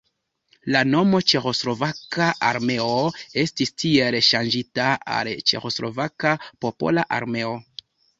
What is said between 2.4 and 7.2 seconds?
armeo estis tiel ŝanĝita al Ĉeĥoslovaka popola